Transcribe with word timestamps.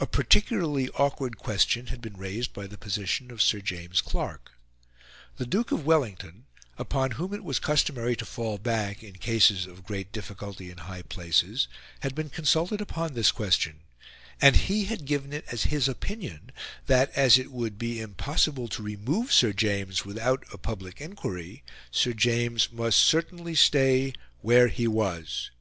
A 0.00 0.08
particularly 0.08 0.88
awkward 0.96 1.38
question 1.38 1.86
had 1.86 2.00
been 2.00 2.16
raised 2.16 2.52
by 2.52 2.66
the 2.66 2.76
position 2.76 3.30
of 3.30 3.40
Sir 3.40 3.60
James 3.60 4.00
Clark. 4.00 4.54
The 5.36 5.46
Duke 5.46 5.70
of 5.70 5.86
Wellington, 5.86 6.46
upon 6.78 7.12
whom 7.12 7.32
it 7.32 7.44
was 7.44 7.60
customary 7.60 8.16
to 8.16 8.24
fall 8.24 8.58
back, 8.58 9.04
in 9.04 9.14
cases 9.14 9.66
of 9.68 9.84
great 9.84 10.10
difficulty 10.10 10.68
in 10.68 10.78
high 10.78 11.02
places, 11.02 11.68
had 12.00 12.12
been 12.12 12.28
consulted 12.28 12.80
upon 12.80 13.14
this 13.14 13.30
question, 13.30 13.82
and 14.40 14.56
he 14.56 14.86
had 14.86 15.04
given 15.04 15.32
it 15.32 15.44
as 15.52 15.62
his 15.62 15.86
opinion 15.88 16.50
that, 16.88 17.12
as 17.12 17.38
it 17.38 17.52
would 17.52 17.78
be 17.78 18.00
impossible 18.00 18.66
to 18.66 18.82
remove 18.82 19.32
Sir 19.32 19.52
James 19.52 20.04
without 20.04 20.44
a 20.52 20.58
public 20.58 21.00
enquiry, 21.00 21.62
Sir 21.92 22.12
James 22.12 22.72
must 22.72 22.98
certainly 22.98 23.54
stay 23.54 24.12
where 24.40 24.66
he 24.66 24.88
was. 24.88 25.52